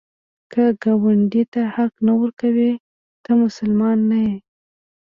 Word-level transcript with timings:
که 0.51 0.63
ګاونډي 0.83 1.43
ته 1.53 1.61
حق 1.75 1.93
نه 2.07 2.13
ورکوې، 2.21 2.71
ته 3.23 3.31
مسلمان 3.43 3.97
نه 4.09 4.17
یې 4.25 4.35